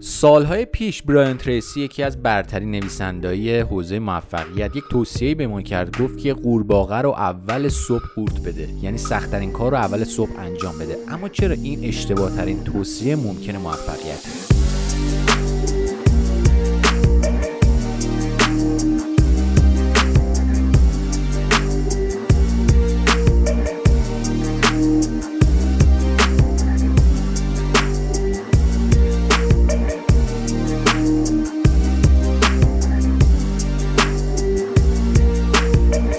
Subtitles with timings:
[0.00, 6.02] سالهای پیش برایان تریسی یکی از برترین نویسندهای حوزه موفقیت یک توصیه به ما کرد
[6.02, 10.78] گفت که قورباغه رو اول صبح قورت بده یعنی سختترین کار رو اول صبح انجام
[10.78, 10.96] بده.
[11.08, 14.57] اما چرا این اشتباه ترین توصیه ممکن موفقیت؟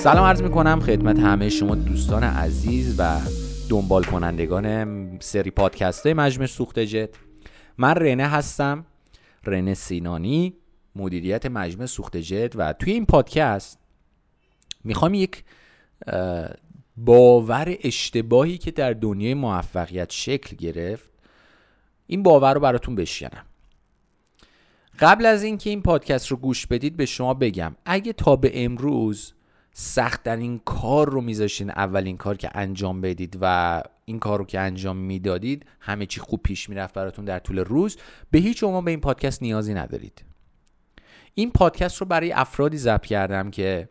[0.10, 3.20] سلام عرض می‌کنم خدمت همه شما دوستان عزیز و
[3.70, 7.10] دنبال کنندگان سری پادکست های مجمع سوخت جت.
[7.78, 8.86] من رنه هستم
[9.46, 10.54] رنه سینانی
[10.96, 13.80] مدیریت مجمع سوخت جت و توی این پادکست
[14.84, 15.44] می‌خوام یک
[16.98, 21.12] باور اشتباهی که در دنیای موفقیت شکل گرفت
[22.08, 23.46] این باور رو براتون بشینم
[25.00, 29.34] قبل از اینکه این پادکست رو گوش بدید به شما بگم اگه تا به امروز
[29.74, 34.46] سخت در این کار رو میذاشین اولین کار که انجام بدید و این کار رو
[34.46, 37.98] که انجام می‌دادید همه چی خوب پیش می‌رفت براتون در طول روز.
[38.32, 40.26] به هیچ شما به این پادکست نیازی ندارید.
[41.34, 43.90] این پادکست رو برای افرادی ضبط کردم که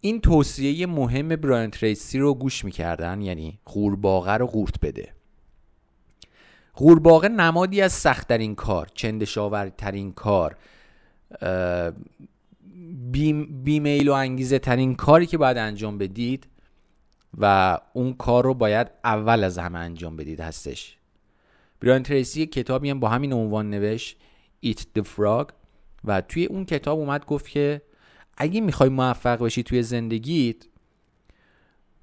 [0.00, 5.12] این توصیه مهم برایان تریسی رو گوش می‌کردن یعنی قورباغه رو قورت بده.
[6.74, 10.56] قورباغه نمادی از سخت این کار چندشاورترین کار
[13.64, 16.46] بیمیل و انگیزه ترین کاری که باید انجام بدید
[17.38, 20.96] و اون کار رو باید اول از همه انجام بدید هستش.
[21.80, 24.16] برایان تریسی کتابی هم با همین عنوان نوشت
[24.66, 25.52] Eat the Frog.
[26.04, 27.82] و توی اون کتاب اومد گفت که
[28.36, 30.56] اگه می‌خوای موفق بشی توی زندگیت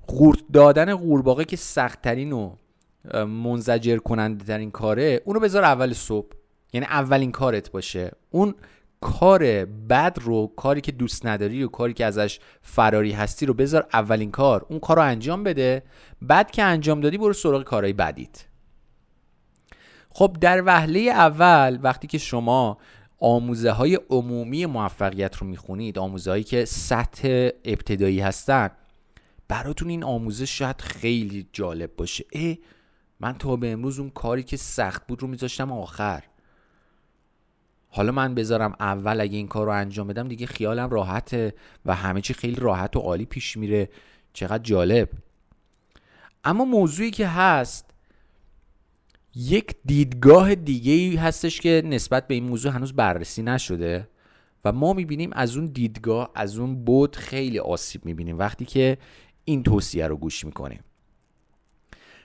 [0.08, 2.56] قورت دادن قورباغه که سختترین و
[3.25, 6.28] منزجر کننده ترین کاره اونو بذار اول صبح.
[6.73, 8.12] یعنی اولین کارت باشه.
[8.30, 8.56] اون
[9.04, 13.88] کار بد رو کاری که دوست نداری و کاری که ازش فراری هستی رو بذار
[13.94, 14.66] اولین کار.
[14.69, 15.84] اون کار رو انجام بده.
[16.22, 18.46] بعد که انجام دادی برو سراغ کارهای بدیت
[20.09, 22.78] خب در وهله اول وقتی که شما
[23.19, 28.70] آموزه های عمومی موفقیت رو می‌خونید آموزه هایی که سطح ابتدایی هستن
[29.47, 32.25] براتون این آموزش شاید خیلی جالب باشه.
[32.34, 32.56] اه
[33.20, 36.24] من تا به امروز اون کاری که سخت بود رو میذاشتم آخر.
[37.96, 41.54] حالا من بذارم اول اگه این کار رو انجام بدم دیگه خیالم راحته
[41.86, 43.90] و همه چی خیلی راحت و عالی پیش میره.
[44.34, 45.09] چقدر جالب.
[46.44, 47.86] اما موضوعی که هست
[49.36, 54.08] یک دیدگاه دیگه هستش که نسبت به این موضوع هنوز بررسی نشده
[54.66, 58.98] و ما می‌بینیم از اون دیدگاه از اون بود خیلی آسیب می‌بینیم وقتی که
[59.46, 60.84] این توصیه رو گوش می‌کنیم.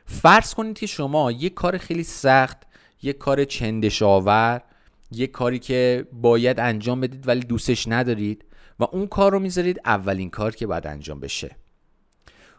[0.05, 2.59] فرض کنید که شما یک کار خیلی سخت
[3.03, 4.63] یک کار چندشاور
[5.11, 8.45] یک کاری که باید انجام بدید ولی دوستش ندارید
[8.79, 11.57] و اون کار رو می‌ذارید اولین کار که باید انجام بشه.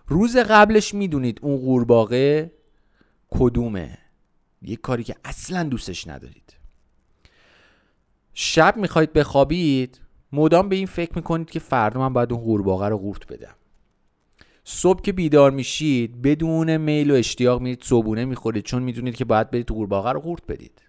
[0.08, 2.52] روز قبلش می‌دونید اون قورباغه
[3.30, 3.98] کدومه.
[4.62, 6.56] یک کاری که اصلا دوستش ندارید.
[8.34, 12.98] شب می‌خواید بخوابید مدام به این فکر می‌کنید که فردا من باید اون قورباغه رو
[12.98, 13.56] قورت بدم.
[14.64, 19.52] صبح که بیدار میشید بدون میل و اشتیاق میرید صبونه می‌خورید چون می‌دونید که باید
[19.52, 20.81] برید قورباغه رو قورت بدید.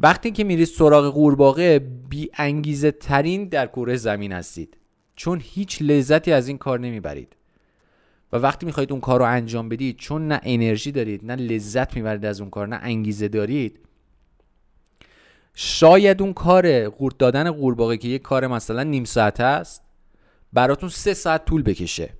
[0.00, 1.78] وقتی که میرید سراغ قورباغه
[2.08, 4.76] بی انگیزه ترین در کره زمین هستید.
[5.16, 7.36] چون هیچ لذتی از این کار نمی‌برید.
[8.32, 12.24] و وقتی می‌خواید اون کار رو انجام بدید چون نه انرژی دارید نه لذت می‌برید
[12.24, 13.80] از اون کار نه انگیزه دارید
[15.54, 19.82] شاید اون کار قورت دادن قورباغه که یک کار مثلا نیم ساعت است
[20.52, 22.10] براتون سه ساعت طول بکشه.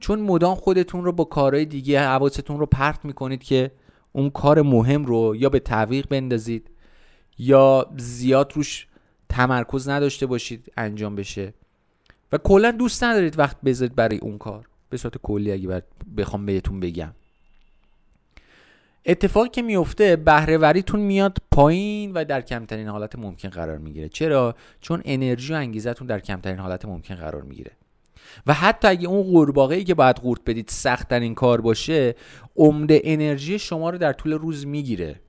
[0.00, 3.70] چون مدام خودتون رو با کارهای دیگه حواستون رو پرت می‌کنید که
[4.12, 6.70] اون کار مهم رو یا به تعویق بندازید
[7.38, 8.86] یا زیاد روش
[9.28, 11.54] تمرکز نداشته باشید انجام بشه.
[12.32, 14.66] و کلا دوست ندارید وقت بذارید برای اون کار.
[14.90, 15.82] به صورت کلی اگه
[16.16, 17.12] بخوام بهتون بگم.
[19.06, 24.08] اتفاقی که میفته بهرهوریتون میاد پایین و در کمترین حالت ممکن قرار می‌گیره.
[24.08, 27.70] چرا؟ چون انرژی و انگیزتون در کمترین حالت ممکن قرار می‌گیره.
[28.46, 32.14] و حتی اگه اون قورباغه ای که باید قورت بدید سخت این کار باشه
[32.56, 35.20] عمده انرژی شما رو در طول روز می‌گیره.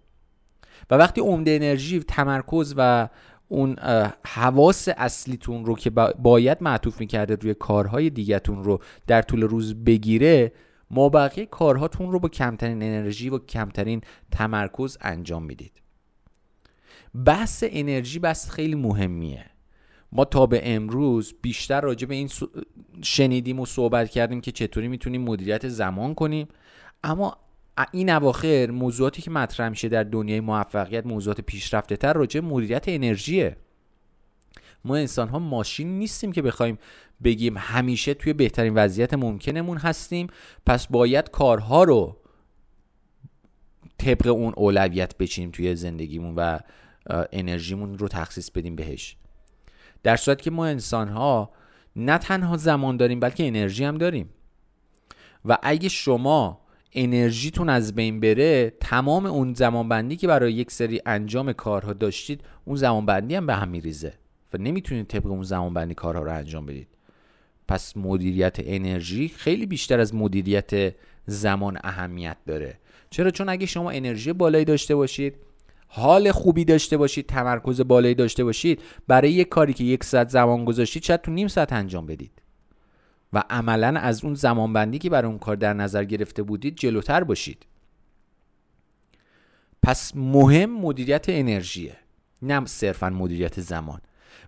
[0.89, 3.09] و وقتی عمده انرژی تمرکز و
[3.47, 3.75] اون
[4.25, 5.89] حواس اصلیتون رو که
[6.19, 10.51] باید معطوف می‌کرده روی کارهای دیگهتون رو در طول روز بگیره
[10.91, 14.01] ما بقیه کارهاتون رو با کمترین انرژی و کمترین
[14.31, 15.71] تمرکز انجام می‌دید.
[17.25, 19.45] بحث انرژی بحث خیلی مهمیه.
[20.11, 22.29] ما تا به امروز بیشتر راجع به این
[23.01, 26.47] شنیدیم و صحبت کردیم که چطوری می‌تونیم مدیریت زمان کنیم.
[27.03, 27.37] اما
[27.91, 33.57] این اواخر موضوعاتی که مطرح میشه در دنیای موفقیت موضوعات پیشرفته تر راجع مدیریت انرژیه.
[34.85, 36.77] ما انسان ها ماشین نیستیم که بخوایم
[37.23, 40.27] بگیم همیشه توی بهترین وضعیت ممکنمون هستیم
[40.65, 42.17] پس باید کارها رو
[43.97, 46.59] طبق اون اولویت بچینیم توی زندگیمون و
[47.31, 49.17] انرژیمون رو تخصیص بدیم بهش.
[50.03, 51.51] در صورت که ما انسان ها
[51.95, 54.29] نه تنها زمان داریم بلکه انرژی هم داریم.
[55.45, 56.61] و اگه شما
[56.93, 62.75] انرژیتون از بین بره تمام اون زمانبندی که برای یک سری انجام کارها داشتید اون
[62.75, 64.13] زمانبندی هم به هم میریزه
[64.53, 66.87] و نمی‌تونید طبق اون زمانبندی کارها رو انجام بدید.
[67.67, 70.95] پس مدیریت انرژی خیلی بیشتر از مدیریت
[71.25, 72.79] زمان اهمیت داره.
[73.09, 75.35] چرا؟ چون اگه شما انرژی بالایی داشته باشید
[75.87, 80.65] حال خوبی داشته باشید تمرکز بالایی داشته باشید برای یک کاری که یک ساعت زمان
[80.65, 82.31] گذاشتید شاید تو نیم ساعت انجام بدید.
[83.33, 87.65] و عملا از اون زمانبندی که برای اون کار در نظر گرفته بودید جلوتر باشید.
[89.83, 91.97] پس مهم مدیریت انرژیه
[92.41, 94.01] نه صرفا مدیریت زمان.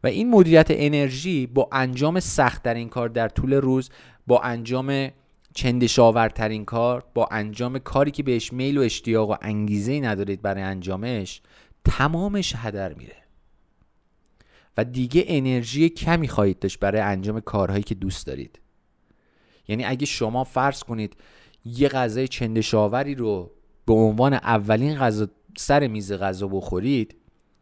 [0.03, 3.89] و این مدیریت انرژی با انجام سخت این کار در طول روز
[4.27, 5.09] با انجام
[5.53, 11.41] چندشاورترین کار با انجام کاری که بهش میل و اشتیاق و انگیزه ندارید برای انجامش
[11.85, 13.15] تمامش هدر میره.
[14.77, 18.60] و دیگه انرژی کمی خواهید داشت برای انجام کارهایی که دوست دارید.
[19.67, 21.15] یعنی اگه شما فرض کنید
[21.65, 23.51] یه غذای چندشاوری رو
[23.85, 25.27] به عنوان اولین غذا
[25.57, 27.15] سر میز غذا بخورید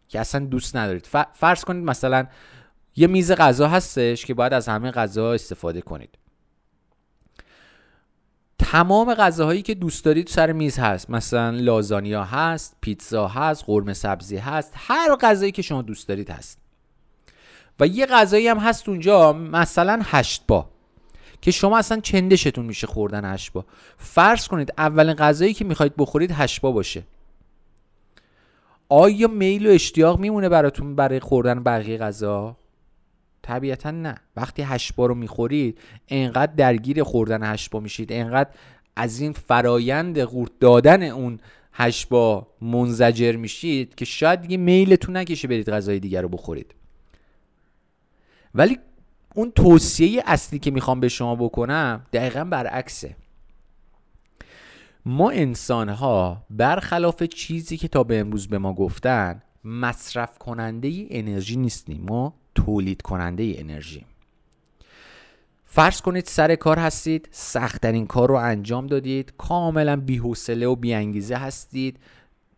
[0.07, 1.07] که اصلا دوست ندارید.
[1.33, 2.27] فرض کنید مثلا
[2.95, 6.17] یه میز غذا هستش که باید از همه غذا استفاده کنید.
[8.59, 11.09] تمام غذاهایی که دوست دارید سر میز هست.
[11.09, 14.73] مثلا لازانیا هست پیتزا هست قرمه سبزی هست.
[14.75, 16.59] هر غذایی که شما دوست دارید هست.
[17.79, 20.69] و یه غذایی هم هست اونجا مثلا هشت با.
[21.41, 23.65] که شما اصلا چندشتون میشه خوردن هشت با
[23.97, 27.03] فرض کنید اولین غذایی که می‌خواید بخورید هشت با باشه.
[28.89, 32.57] آیا میل و اشتیاق میمونه براتون برای خوردن بقیه غذا؟
[33.41, 34.15] طبیعتا نه.
[34.35, 38.49] وقتی هشبا رو می‌خورید انقدر درگیر خوردن هشبا میشید انقدر
[38.95, 41.39] از این فرایند قورت دادن اون
[41.73, 46.75] هشبا منزجر میشید که شاید دیگه میلتون نکشه برید غذای دیگر رو بخورید.
[48.55, 48.79] ولی
[49.35, 53.15] اون توصیه اصلی که می‌خوام به شما بکنم دقیقا برعکسه.
[55.05, 61.55] ما انسان ها برخلاف چیزی که تا به امروز به ما گفتن مصرف کننده انرژی
[61.55, 62.05] نیستیم.
[62.09, 64.05] ما تولید کننده انرژی
[65.65, 71.99] فرض کنید سر کار هستید سختترین کار رو انجام دادید کاملا بیحوصله و بیانگیزه هستید.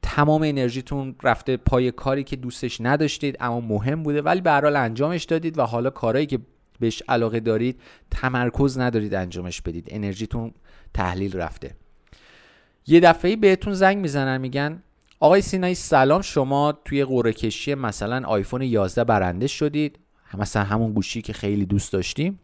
[0.01, 5.23] تمام انرژیتون رفته پای کاری که دوستش نداشتید اما مهم بوده ولی به حال انجامش
[5.23, 6.39] دادید و حالا کارهایی که
[6.81, 7.81] بهش علاقه دارید
[8.11, 9.87] تمرکز ندارید انجامش بدید.
[9.89, 10.53] انرژیتون
[10.93, 11.75] تحلیل رفته.
[12.87, 14.83] یه دفعه بهتون زنگ می‌زنن میگن
[15.19, 19.99] آقای سینایی سلام شما توی قرعه کشی مثلا آیفون 11 برنده شدید.
[20.37, 22.39] مثلا همون گوشی که خیلی دوست داشتیم.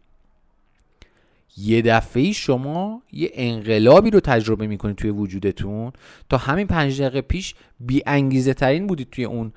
[1.56, 5.92] یه دفعه شما یه انقلابی رو تجربه می‌کنید توی وجودتون
[6.28, 9.52] تا همین پنج دقیقه پیش بی انگیزه ترین بودید توی اون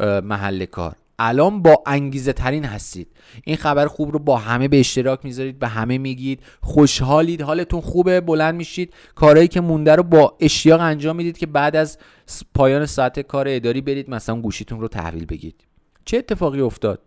[0.00, 0.96] محل کار.
[1.22, 3.08] الان با انگیزه ترین هستید.
[3.44, 6.42] این خبر خوب رو با همه به اشتراک می‌ذارید به همه میگید.
[6.62, 8.94] خوشحالید حالتون خوبه بلند میشید.
[9.14, 11.98] کارهایی که مونده رو با اشتیاق انجام می‌دید که بعد از
[12.54, 15.64] پایان ساعت کار اداری برید مثلا گوشیتون رو تحویل بگید.
[16.04, 17.00] چه اتفاقی افتاد؟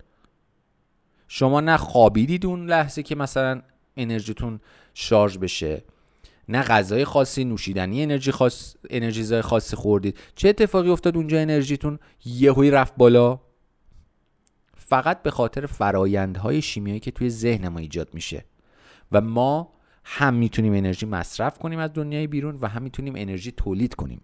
[1.28, 3.62] شما نه خوابیدید اون لحظه که مثلا
[3.98, 4.60] انرژیتون
[4.94, 5.84] شارژ بشه
[6.50, 10.18] نه غذای خاصی نوشیدنی انرژی خاص انرژیزای خاصی خوردید.
[10.36, 13.40] چه اتفاقی افتاد اونجا انرژیتون یهویی رفت بالا؟
[14.94, 18.46] فقط به خاطر فرایندهای شیمیایی که توی ذهن ما ایجاد میشه.
[19.12, 19.74] و ما
[20.04, 24.22] هم می‌تونیم انرژی مصرف کنیم از دنیای بیرون و هم می‌تونیم انرژی تولید کنیم.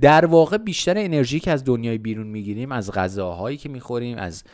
[0.00, 4.44] در واقع بیشتر انرژی که از دنیای بیرون می‌گیریم از غذاهایی که می‌خوریم از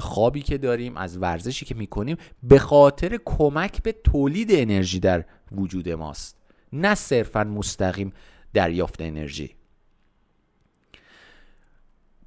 [0.00, 5.88] خوابی که داریم از ورزشی که می‌کنیم به خاطر کمک به تولید انرژی در وجود
[5.88, 6.38] ماست.
[6.72, 8.12] نه صرفا مستقیم
[8.52, 9.54] دریافت انرژی.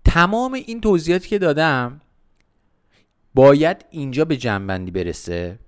[0.05, 2.01] تمام این توضیحاتی که دادم
[3.37, 5.59] باید اینجا به جنبندی برسه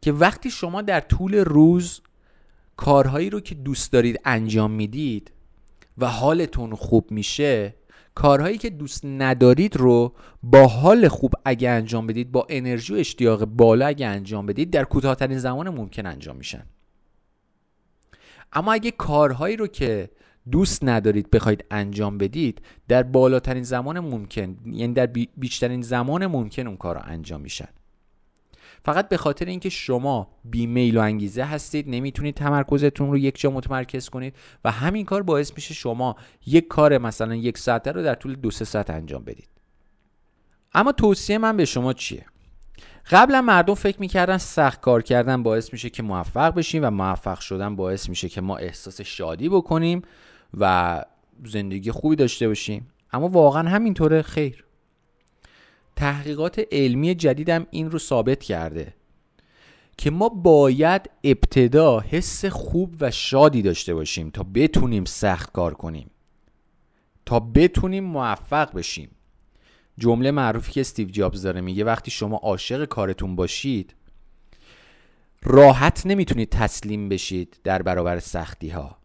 [0.00, 2.00] که وقتی شما در طول روز
[2.76, 5.32] کارهایی رو که دوست دارید انجام می‌دید
[5.98, 7.74] و حالتون خوب میشه
[8.14, 13.44] کارهایی که دوست ندارید رو با حال خوب اگه انجام بدید با انرژی و اشتیاق
[13.44, 16.66] بالا اگه انجام بدید در کوتاهترین زمان ممکن انجام میشن.
[18.52, 20.10] اما اگه کارهایی رو که
[20.50, 25.06] دوست ندارید بخواید انجام بدید در بالاترین زمان ممکن یعنی در
[25.36, 27.68] بیشترین زمان ممکن اون کار رو انجام میشن.
[28.84, 34.08] فقط به خاطر اینکه شما بیمیل و انگیزه هستید نمی‌تونید تمرکزتون رو یک جا متمرکز
[34.08, 36.16] کنید و همین کار باعث میشه شما
[36.46, 39.48] یک کار مثلا یک ساعته رو در طول دو سه ساعت انجام بدید.
[40.74, 42.24] اما توصیه من به شما چیه؟
[43.10, 47.76] قبلا مردم فکر می‌کردن سخت کار کردن باعث میشه که موفق بشیم و موفق شدن
[47.76, 50.02] باعث میشه که ما احساس شادی بکنیم.
[50.58, 51.04] و
[51.44, 52.90] زندگی خوبی داشته باشیم.
[53.12, 54.64] اما واقعا همینطوره خیر.
[55.96, 58.94] تحقیقات علمی جدیدم این رو ثابت کرده
[59.96, 66.10] که ما باید ابتدا حس خوب و شادی داشته باشیم تا بتونیم سخت کار کنیم.
[67.26, 69.10] تا بتونیم موفق بشیم.
[69.98, 73.94] جمله معروفی که استیو جابز داره میگه وقتی شما عاشق کارتون باشید
[75.42, 78.99] راحت نمی‌تونید تسلیم بشید در برابر سختی ها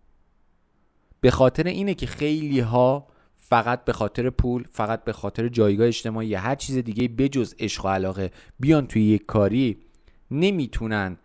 [1.25, 6.27] به خاطر اینه که خیلی ها فقط به خاطر پول فقط به خاطر جایگاه اجتماعی
[6.27, 9.77] یا هر چیز دیگه بجز عشق و علاقه بیان توی یک کاری
[10.31, 11.17] نمی‌تونن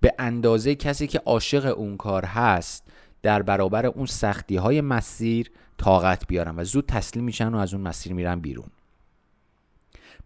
[0.00, 2.86] به اندازه کسی که عاشق اون کار هست
[3.22, 7.82] در برابر اون سختی های مسیر طاقت بیارن و زود تسلیم میشن و از اون
[7.82, 8.68] مسیر میرن بیرون.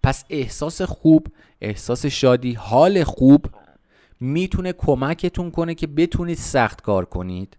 [0.03, 1.27] پس احساس خوب
[1.61, 3.47] احساس شادی حال خوب
[4.21, 7.57] می‌تونه کمکتون کنه که بتونید سخت کار کنید.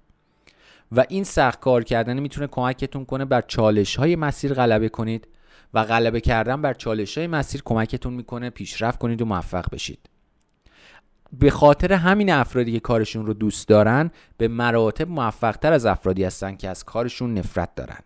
[0.92, 5.27] و این سخت کار کردن می‌تونه کمکتون کنه بر چالش های مسیر غلبه کنید
[5.74, 10.10] و غلبه کردن بر چالش های مسیر کمکتون می‌کنه پیشرفت کنید و موفق بشید.
[11.34, 16.56] به خاطر همین افرادی که کارشون رو دوست دارن به مراتب موفقتر از افرادی هستن
[16.56, 18.00] که از کارشون نفرت دارن.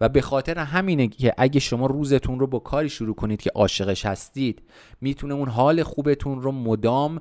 [0.00, 4.06] و به خاطر همینه که اگه شما روزتون رو با کاری شروع کنید که عاشقش
[4.06, 4.62] هستید
[5.00, 7.20] می‌تونه اون حال خوبتون رو مدام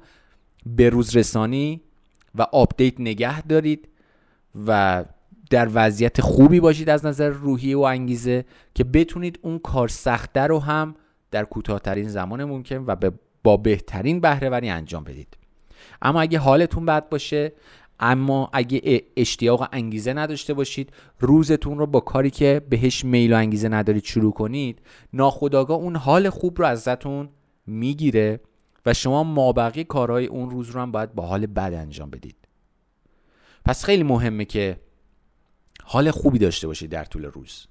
[0.66, 1.82] به روز رسانی
[2.36, 3.90] و آپدیت نگه دارید
[4.68, 5.06] و
[5.50, 10.60] در وضعیت خوبی باشید از نظر روحی و انگیزه که بتونید اون کار سخته رو
[10.60, 10.96] هم
[11.32, 13.12] در کوتاهترین زمان ممکن و
[13.44, 15.38] با بهترین بهرهوری انجام بدید.
[16.01, 17.51] اما اگه حالتون بد باشه
[18.00, 23.38] اما اگه اشتیاق و انگیزه نداشته باشید روزتون رو با کاری که بهش میل و
[23.38, 24.82] انگیزه ندارید شروع کنید
[25.13, 27.29] ناخداگاه اون حال خوب رو ازتون
[27.68, 28.39] می‌گیره
[28.86, 32.36] و شما مابقی کارهای اون روز رو هم باید با حال بد انجام بدید.
[33.70, 34.80] پس خیلی مهمه که
[35.84, 37.68] حال خوبی داشته باشید در طول روز.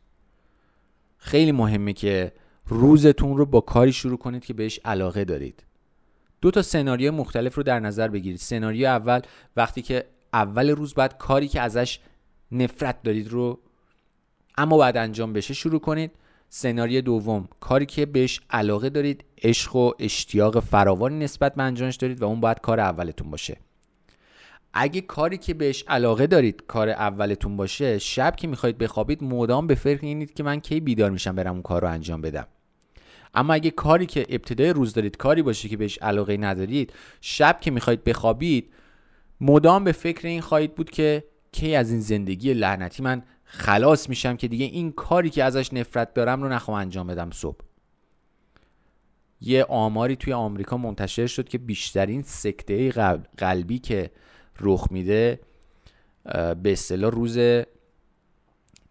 [1.16, 2.32] خیلی مهمه که
[2.66, 5.64] روزتون رو با کاری شروع کنید که بهش علاقه دارید.
[6.40, 8.38] دو تا سناریو مختلف رو در نظر بگیرید.
[8.38, 9.20] سناریو اول
[9.56, 12.00] وقتی که اول روز باید کاری که ازش
[12.52, 13.58] نفرت دارید رو
[14.58, 16.10] اما باید انجام بشه شروع کنید.
[16.48, 22.22] سناریو دوم کاری که بهش علاقه دارید عشق و اشتیاق فراوانی نسبت به انجامش دارید
[22.22, 23.56] و اون باید کار اولتون باشه.
[24.72, 29.74] اگه کاری که بهش علاقه دارید کار اولتون باشه شب که می‌خواید بخوابید مدام به
[29.74, 32.46] فکر اینید که من کی بیدار میشم برم اون کار رو انجام بدم.
[33.34, 37.70] اما اگه کاری که ابتدای روز دارید کاری باشه که بهش علاقه ندارید شب که
[37.70, 38.72] می‌خواید بخوابید
[39.40, 44.36] مدام به فکر این خواهید بود که کی از این زندگی لعنتی من خلاص میشم
[44.36, 47.58] که دیگه این کاری که ازش نفرت دارم رو نخوام انجام بدم صبح.
[49.40, 52.90] یه آماری توی آمریکا منتشر شد که بیشترین سکته
[53.36, 54.10] قلبی که
[54.60, 55.40] رخ میده
[56.62, 57.38] به اصطلاح روز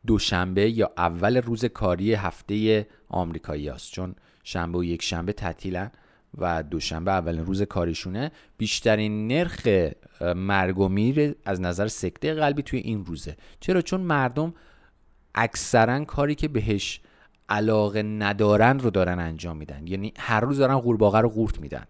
[0.08, 5.92] دوشنبه یا اول روز کاری هفته آمریکایی است چون شنبه و یک شنبه تعطیلن
[6.38, 8.32] و دوشنبه اولین روز کاریشونه.
[8.58, 9.68] بیشترین نرخ
[10.22, 13.38] مرگ و میر از نظر سکته قلبی توی این روزه.
[13.60, 14.54] چرا؟ چون مردم
[15.36, 17.02] اکثرا کاری که بهش
[17.50, 19.88] علاقه ندارن رو دارن انجام میدن.
[19.88, 21.84] یعنی هر روز دارن قورباغه رو قورت میدن.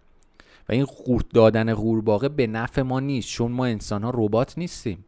[0.68, 5.04] و این قورت دادن قورباغه به نفع ما نیست چون ما انسان ها ربات نیستیم.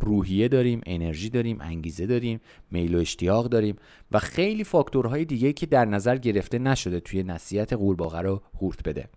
[0.00, 3.76] روحیه داریم انرژی داریم انگیزه داریم میل و اشتیاق داریم
[4.12, 9.08] و خیلی فاکتورهای دیگه که در نظر گرفته نشده توی نصیحت قورباغه رو قورت بده.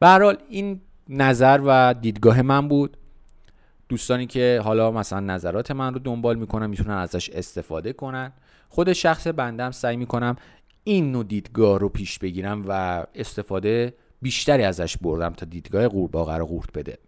[0.00, 2.96] به حال این نظر و دیدگاه من بود.
[3.88, 8.32] دوستانی که حالا مثلا نظرات من رو دنبال می‌کنن می‌تونن ازش استفاده کنن.
[8.68, 10.36] خود شخص بندم سعی می‌کنم
[10.84, 13.94] این نوع دیدگاه رو پیش بگیرم و استفاده
[14.24, 16.98] بیشتری ازش بردم تا دیدگاه قورباغه رو قورت بده.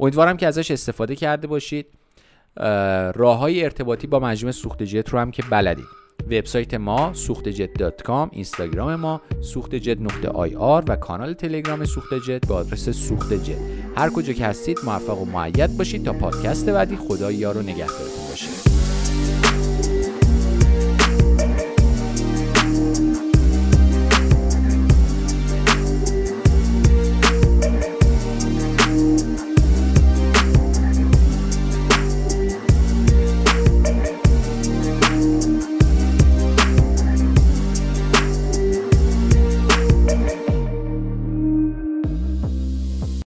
[0.00, 1.86] امیدوارم که ازش استفاده کرده باشید.
[3.14, 5.84] راه های ارتباطی با مجموعه سوخت جت رو هم که بلدید.
[6.26, 12.54] وبسایت ما سوختجت.com اینستاگرام ما سوختجت نقطه آی آر و کانال تلگرام سوخت جت با
[12.54, 13.56] آدرس سوخت جت
[13.96, 16.96] هر کجا که هستید موفق و معید باشید تا پادکست بعدی.
[16.96, 18.25] خدا یار و نگهدارتون